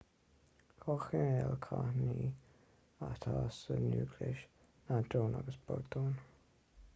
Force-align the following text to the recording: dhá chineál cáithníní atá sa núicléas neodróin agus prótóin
dhá 0.83 0.93
chineál 1.03 1.57
cáithníní 1.67 2.29
atá 3.11 3.35
sa 3.59 3.73
núicléas 3.85 4.41
neodróin 4.89 5.37
agus 5.39 5.57
prótóin 5.65 6.15